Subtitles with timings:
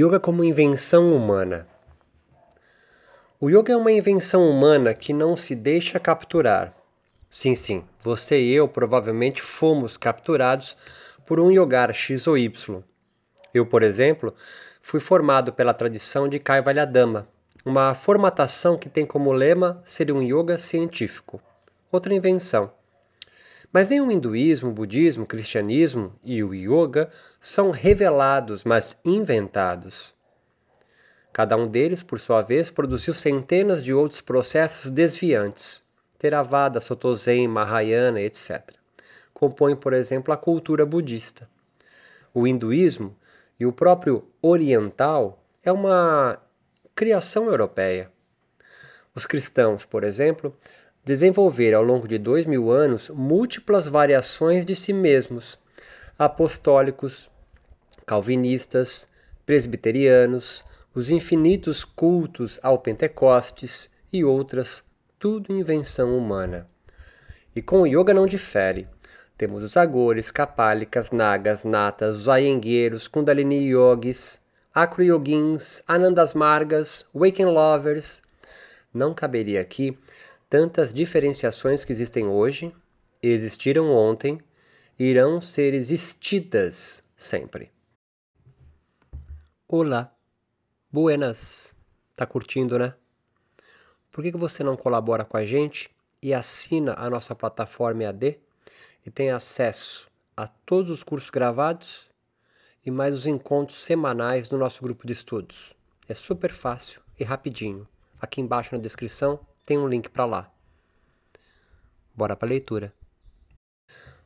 [0.00, 1.66] Yoga como invenção humana.
[3.40, 6.72] O yoga é uma invenção humana que não se deixa capturar.
[7.28, 10.76] Sim, sim, você e eu provavelmente fomos capturados
[11.26, 12.80] por um yogar X ou Y.
[13.52, 14.32] Eu, por exemplo,
[14.80, 17.26] fui formado pela tradição de Kaivalyadama,
[17.64, 21.42] uma formatação que tem como lema ser um yoga científico.
[21.90, 22.70] Outra invenção.
[23.72, 30.14] Mas nem o hinduísmo, o budismo, o cristianismo e o yoga são revelados, mas inventados.
[31.32, 35.86] Cada um deles, por sua vez, produziu centenas de outros processos desviantes.
[36.18, 38.74] Theravada, Sotozen, Mahayana, etc.
[39.32, 41.48] Compõem, por exemplo, a cultura budista.
[42.34, 43.16] O hinduísmo
[43.60, 46.40] e o próprio oriental é uma
[46.94, 48.10] criação europeia.
[49.14, 50.56] Os cristãos, por exemplo,
[51.04, 55.58] desenvolver ao longo de dois mil anos múltiplas variações de si mesmos,
[56.18, 57.30] apostólicos,
[58.06, 59.08] calvinistas,
[59.46, 64.82] presbiterianos, os infinitos cultos ao Pentecostes e outras,
[65.18, 66.68] tudo invenção humana.
[67.54, 68.88] E com o yoga não difere.
[69.36, 74.40] Temos os agores, kapálicas, nagas, natas, os ayengueiros, kundalini yogis,
[74.74, 78.22] acro-yogins, anandas margas, waking lovers.
[78.92, 79.96] Não caberia aqui
[80.48, 82.74] tantas diferenciações que existem hoje,
[83.22, 84.40] existiram ontem,
[84.98, 87.70] irão ser existidas sempre.
[89.68, 90.14] Olá,
[90.90, 91.74] buenas,
[92.16, 92.94] tá curtindo, né?
[94.10, 95.90] Por que, que você não colabora com a gente
[96.22, 98.38] e assina a nossa plataforma EAD
[99.04, 102.08] e tem acesso a todos os cursos gravados
[102.84, 105.74] e mais os encontros semanais do nosso grupo de estudos?
[106.08, 107.86] É super fácil e rapidinho.
[108.18, 110.50] Aqui embaixo na descrição tem um link para lá.
[112.14, 112.90] Bora para a leitura.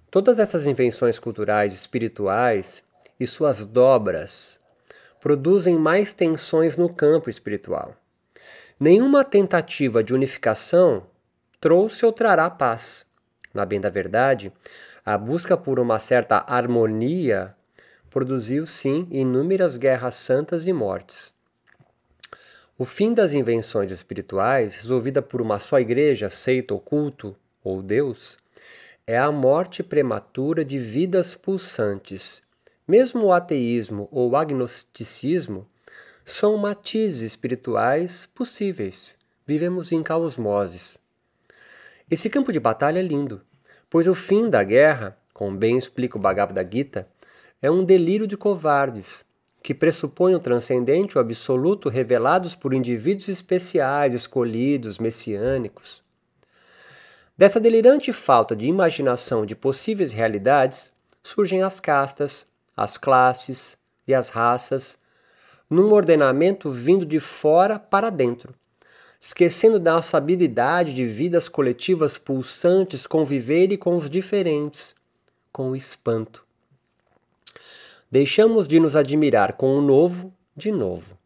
[0.08, 2.80] Todas essas invenções culturais espirituais
[3.18, 4.60] e suas dobras
[5.20, 7.96] produzem mais tensões no campo espiritual.
[8.78, 11.08] Nenhuma tentativa de unificação
[11.60, 13.04] trouxe ou trará paz.
[13.52, 14.52] Na bem da verdade,
[15.04, 17.52] a busca por uma certa harmonia
[18.10, 21.34] produziu sim inúmeras guerras santas e mortes.
[22.82, 28.36] O fim das invenções espirituais, resolvida por uma só igreja, seita ou culto, ou Deus,
[29.06, 32.42] é a morte prematura de vidas pulsantes.
[32.84, 35.64] Mesmo o ateísmo ou o agnosticismo
[36.24, 39.14] são matizes espirituais possíveis.
[39.46, 40.98] Vivemos em caosmoses.
[42.10, 43.42] Esse campo de batalha é lindo,
[43.88, 47.06] pois o fim da guerra, como bem explica o Bhagavad Gita,
[47.62, 49.24] é um delírio de covardes,
[49.62, 56.02] que pressupõe o transcendente o absoluto revelados por indivíduos especiais, escolhidos, messiânicos.
[57.38, 60.92] Dessa delirante falta de imaginação de possíveis realidades
[61.22, 62.46] surgem as castas,
[62.76, 64.98] as classes e as raças,
[65.70, 68.52] num ordenamento vindo de fora para dentro,
[69.20, 74.94] esquecendo da nossa habilidade de vidas coletivas pulsantes conviverem com os diferentes,
[75.52, 76.44] com o espanto
[78.12, 81.16] deixamos de nos admirar com o novo de novo.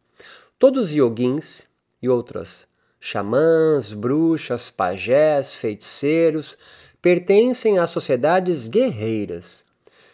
[0.57, 1.67] Todos os yoguins
[2.01, 2.65] e outras
[2.97, 6.57] xamãs, bruxas, pajés, feiticeiros
[7.01, 9.65] pertencem a sociedades guerreiras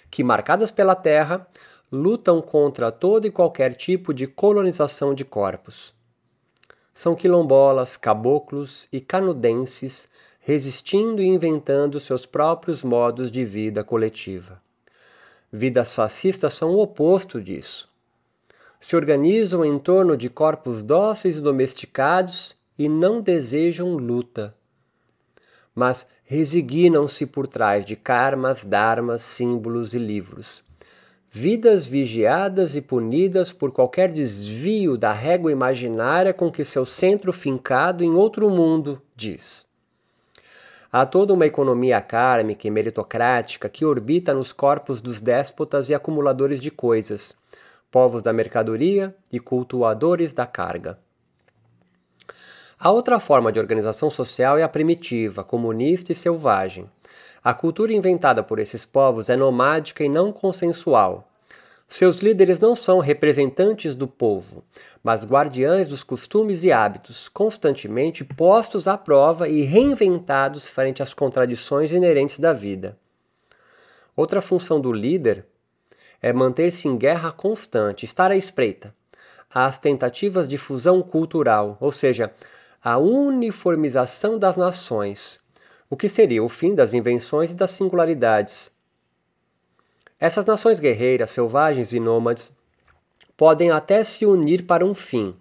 [0.10, 1.48] que, marcadas pela terra,
[1.92, 5.94] lutam contra todo e qualquer tipo de colonização de corpos.
[6.92, 10.10] São quilombolas, caboclos e canudenses
[10.40, 14.63] resistindo e inventando seus próprios modos de vida coletiva.
[15.56, 17.88] Vidas fascistas são o oposto disso.
[18.80, 24.56] Se organizam em torno de corpos dóceis e domesticados e não desejam luta.
[25.76, 30.64] Mas resignam-se por trás de karmas, dharmas, símbolos e livros.
[31.30, 38.04] Vidas vigiadas e punidas por qualquer desvio da régua imaginária com que seu centro fincado
[38.04, 39.63] em outro mundo diz.
[40.96, 46.60] Há toda uma economia kármica e meritocrática que orbita nos corpos dos déspotas e acumuladores
[46.60, 47.36] de coisas,
[47.90, 51.00] povos da mercadoria e cultuadores da carga.
[52.78, 56.88] A outra forma de organização social é a primitiva, comunista e selvagem.
[57.44, 61.28] A cultura inventada por esses povos é nomádica e não consensual,
[61.96, 64.64] seus líderes não são representantes do povo,
[65.04, 71.92] mas guardiães dos costumes e hábitos, constantemente postos à prova e reinventados frente às contradições
[71.92, 72.98] inerentes da vida.
[74.16, 75.46] Outra função do líder
[76.20, 78.92] é manter-se em guerra constante, estar à espreita
[79.54, 82.34] às tentativas de fusão cultural, ou seja,
[82.84, 85.40] a uniformização das nações,
[85.92, 88.73] o que seria o fim das invenções e das singularidades
[90.20, 92.52] essas nações guerreiras, selvagens e nômades
[93.36, 95.36] podem até se unir para um fim.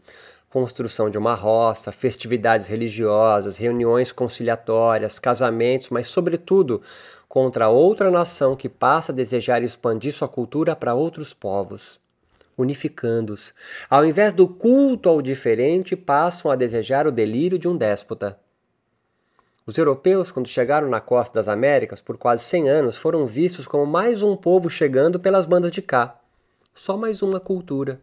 [0.50, 6.82] Construção de uma roça, festividades religiosas, reuniões conciliatórias, casamentos, mas, sobretudo,
[7.28, 11.98] contra outra nação que passa a desejar expandir sua cultura para outros povos,
[12.58, 13.54] unificando-os.
[13.88, 18.36] Ao invés do culto ao diferente, passam a desejar o delírio de um déspota.
[19.64, 23.86] Os europeus, quando chegaram na costa das Américas por quase 100 anos, foram vistos como
[23.86, 26.18] mais um povo chegando pelas bandas de cá.
[26.74, 28.00] Só mais uma cultura.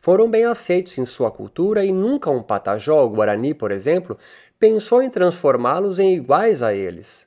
[0.00, 4.16] Foram bem aceitos em sua cultura e nunca um patajó, o Guarani, por exemplo,
[4.56, 7.26] pensou em transformá-los em iguais a eles.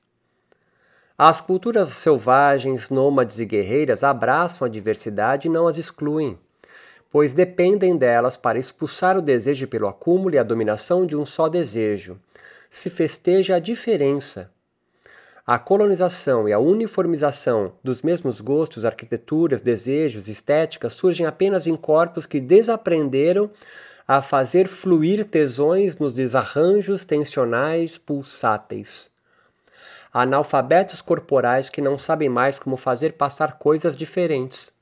[1.17, 6.39] As culturas selvagens, nômades e guerreiras abraçam a diversidade e não as excluem,
[7.11, 11.49] pois dependem delas para expulsar o desejo pelo acúmulo e a dominação de um só
[11.49, 12.17] desejo.
[12.69, 14.51] Se festeja a diferença.
[15.45, 22.25] A colonização e a uniformização dos mesmos gostos, arquiteturas, desejos, estéticas surgem apenas em corpos
[22.25, 23.49] que desaprenderam
[24.07, 29.11] a fazer fluir tesões nos desarranjos tensionais pulsáteis
[30.13, 34.73] analfabetos corporais que não sabem mais como fazer passar coisas diferentes.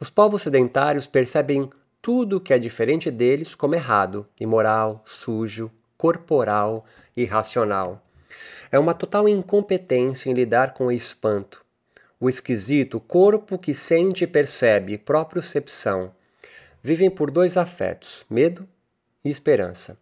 [0.00, 1.70] Os povos sedentários percebem
[2.00, 6.84] tudo que é diferente deles como errado, imoral, sujo, corporal,
[7.16, 8.02] irracional.
[8.70, 11.64] É uma total incompetência em lidar com o espanto,
[12.18, 16.12] o esquisito, corpo que sente e percebe, propriocepção.
[16.82, 18.66] Vivem por dois afetos, medo
[19.24, 19.98] e esperança.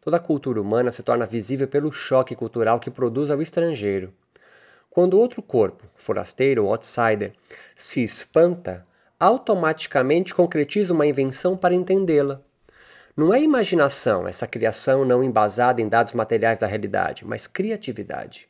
[0.00, 4.12] Toda a cultura humana se torna visível pelo choque cultural que produz ao estrangeiro.
[4.88, 7.32] Quando outro corpo, forasteiro ou outsider,
[7.76, 8.86] se espanta,
[9.18, 12.40] automaticamente concretiza uma invenção para entendê-la.
[13.18, 18.48] Não é imaginação, essa criação não embasada em dados materiais da realidade, mas criatividade.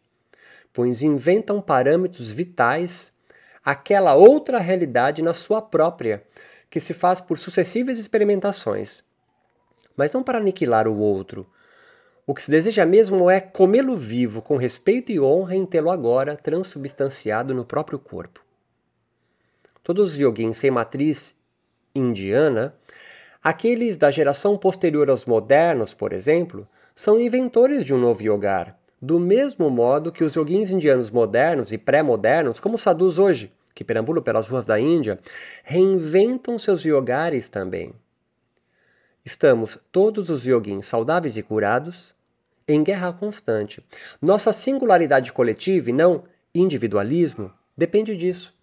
[0.72, 3.12] Pois inventam parâmetros vitais
[3.64, 6.22] aquela outra realidade na sua própria,
[6.70, 9.02] que se faz por sucessivas experimentações
[9.98, 11.44] mas não para aniquilar o outro.
[12.24, 16.36] O que se deseja mesmo é comê-lo vivo, com respeito e honra em tê-lo agora
[16.36, 18.40] transubstanciado no próprio corpo.
[19.82, 21.34] Todos os yoguins sem matriz
[21.92, 22.76] indiana,
[23.42, 29.20] aqueles da geração posterior aos modernos, por exemplo, são inventores de um novo yogar, do
[29.20, 34.22] mesmo modo que os yoguins indianos modernos e pré-modernos, como os sadhus hoje, que perambulam
[34.22, 35.20] pelas ruas da Índia,
[35.62, 37.92] reinventam seus yogares também.
[39.24, 42.14] Estamos todos os yoguins saudáveis e curados
[42.66, 43.84] em guerra constante.
[44.20, 46.24] Nossa singularidade coletiva e não
[46.54, 48.54] individualismo depende disso.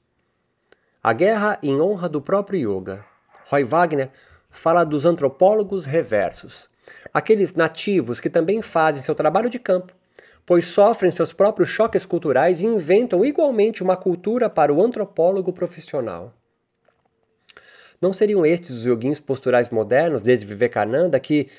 [1.01, 3.05] A guerra em honra do próprio yoga.
[3.47, 4.11] Roy Wagner
[4.55, 6.69] fala dos antropólogos reversos,
[7.13, 9.93] aqueles nativos que também fazem seu trabalho de campo,
[10.45, 16.33] pois sofrem seus próprios choques culturais e inventam igualmente uma cultura para o antropólogo profissional.
[18.01, 21.49] Não seriam estes os yoguins posturais modernos, desde Vivekananda, que,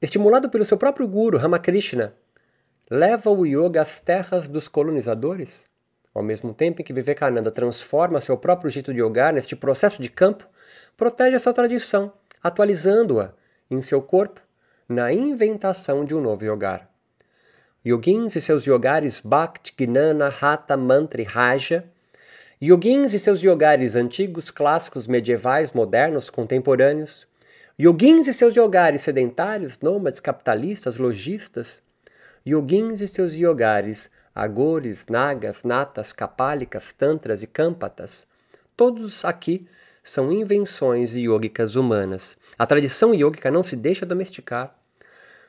[0.00, 2.14] estimulado pelo seu próprio guru, Ramakrishna,
[2.90, 5.66] leva o yoga às terras dos colonizadores?
[6.12, 10.08] Ao mesmo tempo em que Vivekananda transforma seu próprio jeito de yogar neste processo de
[10.08, 10.46] campo,
[10.96, 13.32] protege a sua tradição, atualizando-a
[13.70, 14.40] em seu corpo
[14.88, 16.88] na inventação de um novo yogar.
[17.86, 21.88] Yoguins e seus yogares Bhakti, Gnana, Hatha, Mantra e Raja
[22.62, 27.26] Yoguins e seus yogares antigos, clássicos, medievais, modernos, contemporâneos.
[27.80, 31.82] Yoguins e seus yogares sedentários, nômades, capitalistas, lojistas.
[32.46, 38.26] Yoguins e seus yogares agores, nagas, natas, capálicas, tantras e campatas.
[38.76, 39.66] Todos aqui
[40.02, 42.36] são invenções yogicas humanas.
[42.58, 44.76] A tradição yogica não se deixa domesticar.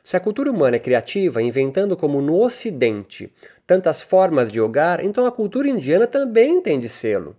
[0.03, 3.31] Se a cultura humana é criativa, inventando como no Ocidente
[3.67, 7.36] tantas formas de yogar, então a cultura indiana também tem de sê-lo.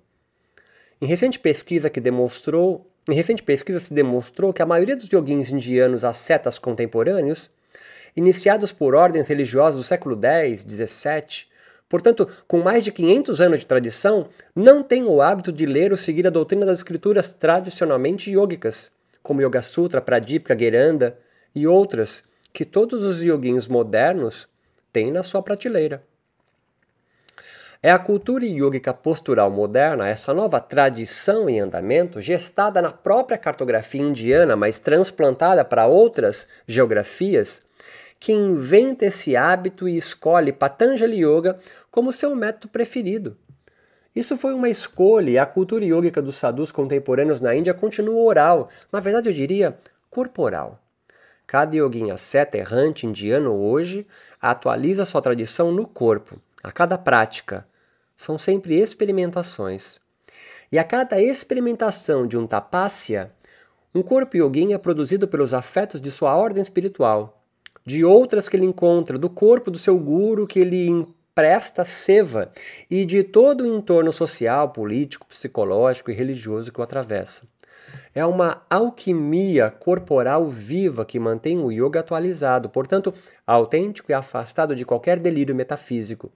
[1.01, 5.51] Em recente pesquisa que demonstrou, em recente pesquisa se demonstrou que a maioria dos yoguins
[5.51, 7.51] indianos ascetas contemporâneos,
[8.15, 11.52] iniciados por ordens religiosas do século X, XVII,
[11.93, 15.99] portanto, com mais de 500 anos de tradição, não têm o hábito de ler ou
[15.99, 18.91] seguir a doutrina das escrituras tradicionalmente yogicas,
[19.23, 21.19] como Yoga Sutra, Pradipika, Geranda
[21.55, 24.49] e outras, que todos os yoguins modernos
[24.91, 26.03] têm na sua prateleira.
[27.83, 34.01] É a cultura yogica postural moderna, essa nova tradição em andamento, gestada na própria cartografia
[34.01, 37.61] indiana, mas transplantada para outras geografias,
[38.23, 41.59] que inventa esse hábito e escolhe Patanjali Yoga
[41.91, 43.37] como seu método preferido.
[44.15, 48.69] Isso foi uma escolha e a cultura yogica dos sadhus contemporâneos na Índia continua oral,
[48.93, 49.77] na verdade eu diria
[50.09, 50.79] corporal.
[51.49, 54.07] Cada yoguinha seta errante indiano hoje
[54.41, 57.67] atualiza sua tradição no corpo, a cada prática.
[58.17, 59.99] São sempre experimentações.
[60.71, 63.33] E a cada experimentação de um tapasya,
[63.93, 67.42] um corpo yogin é produzido pelos afetos de sua ordem espiritual,
[67.85, 72.53] de outras que ele encontra, do corpo do seu guru que ele empresta seva
[72.91, 77.43] e de todo o entorno social, político, psicológico e religioso que o atravessa.
[78.15, 83.13] É uma alquimia corporal viva que mantém o yoga atualizado, portanto,
[83.47, 86.31] autêntico e afastado de qualquer delírio metafísico.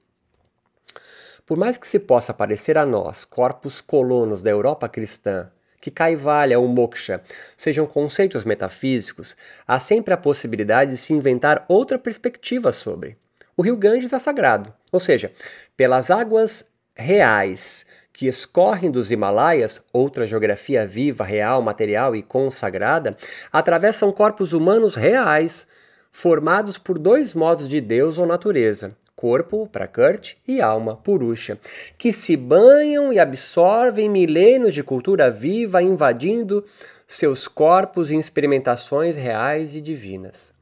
[1.44, 5.50] Por mais que se possa parecer a nós, corpos colonos da Europa cristã,
[5.86, 7.22] que Kaivalya ou Moksha
[7.56, 9.36] sejam conceitos metafísicos,
[9.68, 13.16] há sempre a possibilidade de se inventar outra perspectiva sobre.
[13.56, 15.30] O rio Ganges é sagrado, ou seja,
[15.76, 23.16] pelas águas reais que escorrem dos Himalaias, outra geografia viva, real, material e consagrada,
[23.52, 25.68] atravessam corpos humanos reais,
[26.10, 31.58] formados por dois modos de Deus ou natureza, corpo, Prakrti, e alma, Purusha,
[31.96, 36.62] que se banham e absorvem milênios de cultura viva, invadindo
[37.06, 40.54] seus corpos em experimentações reais e divinas.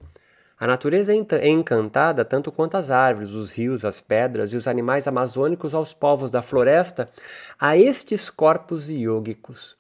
[0.59, 4.69] A natureza é, é encantada tanto quanto as árvores, os rios, as pedras e os
[4.69, 7.09] animais amazônicos aos povos da floresta,
[7.59, 9.77] a estes corpos iógicos.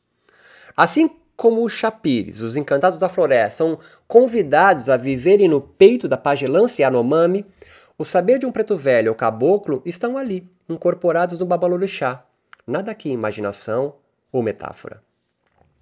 [0.77, 6.17] Assim como os chapires, os encantados da floresta, são convidados a viverem no peito da
[6.17, 7.47] pagelância Yanomami,
[7.97, 12.25] o saber de um preto velho ou caboclo estão ali, incorporados no Babalorixá.
[12.67, 13.95] Nada aqui imaginação
[14.33, 15.03] ou metáfora.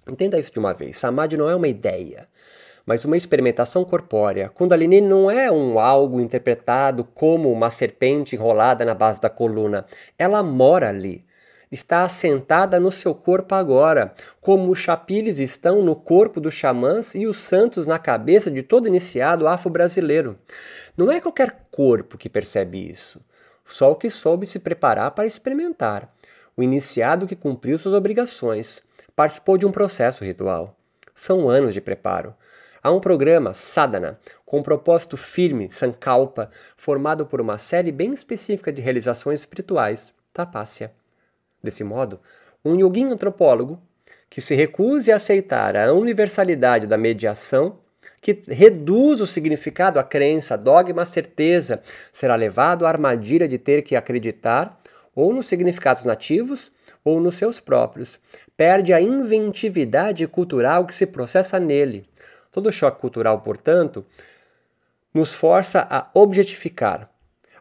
[0.07, 0.97] Entenda isso de uma vez.
[0.97, 2.27] Samadhi não é uma ideia,
[2.85, 4.49] mas uma experimentação corpórea.
[4.49, 9.85] Kundalini não é um algo interpretado como uma serpente enrolada na base da coluna.
[10.17, 11.23] Ela mora ali
[11.73, 17.25] está assentada no seu corpo agora, como os chapiles estão no corpo dos xamãs e
[17.25, 20.37] os santos na cabeça de todo iniciado afro-brasileiro.
[20.95, 23.19] Não é qualquer corpo que percebe isso,
[23.65, 26.13] só o que soube se preparar para experimentar.
[26.55, 28.79] O iniciado que cumpriu suas obrigações,
[29.15, 30.77] participou de um processo ritual.
[31.15, 32.35] São anos de preparo.
[32.83, 38.71] Há um programa, Sadhana, com um propósito firme, Sankalpa, formado por uma série bem específica
[38.71, 40.91] de realizações espirituais, Tapasya.
[41.63, 42.19] Desse modo,
[42.65, 43.81] um yogin antropólogo
[44.29, 47.79] que se recuse a aceitar a universalidade da mediação,
[48.19, 53.95] que reduz o significado à crença, dogma, certeza, será levado à armadilha de ter que
[53.95, 54.79] acreditar
[55.15, 56.71] ou nos significados nativos
[57.03, 58.19] ou nos seus próprios.
[58.57, 62.05] Perde a inventividade cultural que se processa nele.
[62.51, 64.05] Todo choque cultural, portanto,
[65.13, 67.09] nos força a objetificar,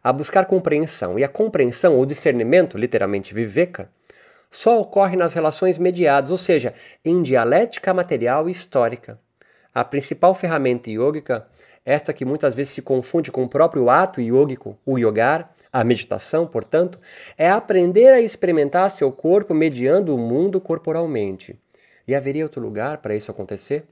[0.03, 1.19] a buscar compreensão.
[1.19, 3.89] E a compreensão ou discernimento, literalmente viveka,
[4.51, 9.19] só ocorre nas relações mediadas, ou seja, em dialética material e histórica.
[9.75, 11.47] A principal ferramenta yógica,
[11.85, 16.47] esta que muitas vezes se confunde com o próprio ato yógico, o yogar, a meditação,
[16.47, 16.99] portanto,
[17.39, 21.59] é aprender a experimentar seu corpo mediando o mundo corporalmente.
[22.07, 23.85] E haveria outro lugar para isso acontecer?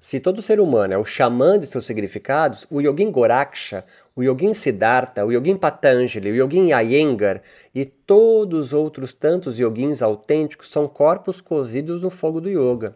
[0.00, 3.84] Se todo ser humano é o xamã de seus significados, o Yogin Goraksha,
[4.16, 7.42] o Yogin Siddhartha, o Yogin Patanjali, o Yogin Iyengar
[7.74, 12.94] e todos os outros tantos yogins autênticos são corpos cozidos no fogo do yoga,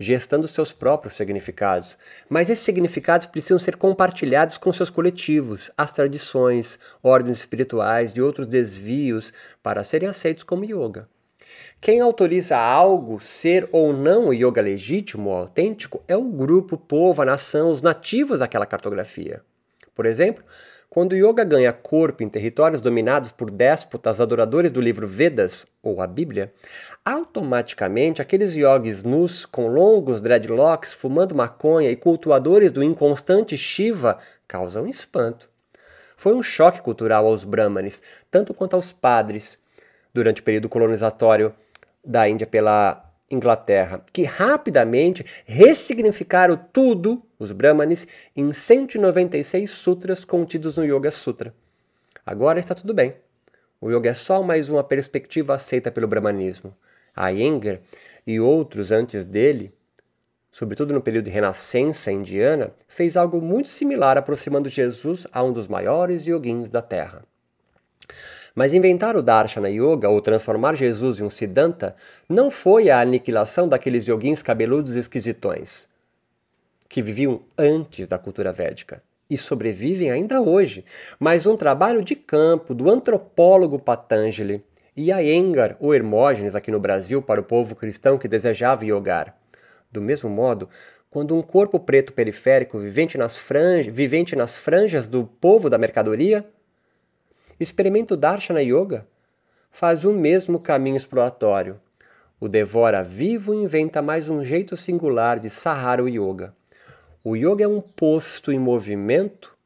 [0.00, 1.96] gestando seus próprios significados.
[2.28, 8.48] Mas esses significados precisam ser compartilhados com seus coletivos, as tradições, ordens espirituais e outros
[8.48, 9.32] desvios
[9.62, 11.08] para serem aceitos como yoga.
[11.80, 17.22] Quem autoriza algo ser ou não yoga legítimo ou autêntico é o grupo, o povo,
[17.22, 19.40] a nação, os nativos daquela cartografia.
[19.94, 20.44] Por exemplo,
[20.88, 26.02] quando o yoga ganha corpo em territórios dominados por déspotas adoradores do livro Vedas, ou
[26.02, 26.52] a Bíblia,
[27.02, 34.86] automaticamente aqueles yogis nus, com longos dreadlocks, fumando maconha e cultuadores do inconstante Shiva causam
[34.86, 35.48] espanto.
[36.14, 39.58] Foi um choque cultural aos brahmanes, tanto quanto aos padres,
[40.12, 41.54] durante o período colonizatório
[42.04, 50.84] da Índia pela Inglaterra, que rapidamente ressignificaram tudo, os Brahmanes, em 196 sutras contidos no
[50.84, 51.54] Yoga Sutra.
[52.24, 53.16] Agora está tudo bem.
[53.80, 56.72] O yoga é só mais uma perspectiva aceita pelo brahmanismo.
[57.16, 57.80] A Iyengar
[58.24, 59.74] e outros antes dele,
[60.52, 65.66] sobretudo no período de renascença indiana, fez algo muito similar aproximando Jesus a um dos
[65.66, 67.24] maiores yogins da Terra.
[68.54, 71.96] Mas inventar o Darshana Yoga ou transformar Jesus em um Siddhanta
[72.28, 75.88] não foi a aniquilação daqueles yoguins cabeludos esquisitões
[76.92, 80.84] que viviam antes da cultura védica e sobrevivem ainda hoje,
[81.18, 84.62] mas um trabalho de campo do antropólogo Patanjali
[84.94, 89.34] e Iyengar ou Hermógenes aqui no Brasil para o povo cristão que desejava yogar.
[89.90, 90.68] Do mesmo modo,
[91.10, 93.40] quando um corpo preto periférico vivente nas,
[93.88, 96.44] vivente nas franjas do povo da mercadoria
[97.58, 99.06] experimenta o Darshana Yoga,
[99.70, 101.80] faz o mesmo caminho exploratório.
[102.38, 106.54] O devora vivo inventa mais um jeito singular de sarrar o yoga.
[107.24, 109.56] O yoga é um posto em movimento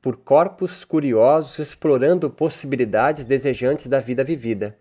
[0.00, 4.78] por corpos curiosos explorando possibilidades desejantes da vida vivida.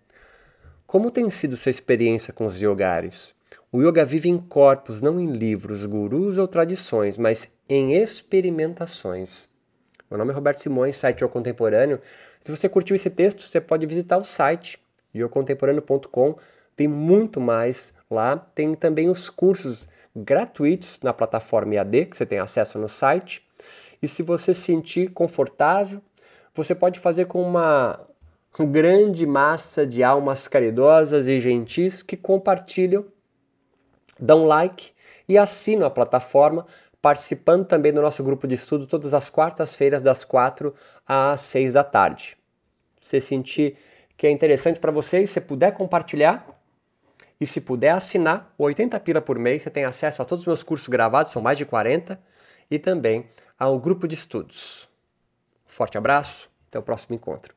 [0.85, 3.33] Como tem sido sua experiência com os yogares?
[3.71, 9.49] O yoga vive em corpos, não em livros, gurus ou tradições, mas em experimentações.
[10.09, 11.99] Meu nome é Roberto Simões, site Yoga Contemporâneo.
[12.39, 14.77] Se você curtiu esse texto, você pode visitar o site
[15.15, 16.35] yogacontemporâneo.com.
[16.75, 18.37] Tem muito mais lá.
[18.37, 23.43] Tem também os cursos gratuitos na plataforma EAD, que você tem acesso no site.
[23.99, 25.99] E se você se sentir confortável,
[26.53, 27.99] você pode fazer com uma
[28.59, 33.05] grande massa de almas caridosas e gentis que compartilham
[34.19, 34.91] dão like
[35.27, 36.65] e assinam a plataforma,
[37.05, 40.73] participando também do nosso grupo de estudo todas as quartas-feiras, das 4
[41.05, 42.35] às 6 da tarde.
[42.99, 43.77] Se sentir
[44.17, 46.47] que é interessante para vocês, se puder compartilhar
[47.39, 50.63] e se puder assinar, 80 pila por mês, você tem acesso a todos os meus
[50.63, 52.19] cursos gravados, são mais de 40,
[52.71, 54.89] e também ao grupo de estudos.
[55.67, 57.53] Forte abraço, até o próximo encontro.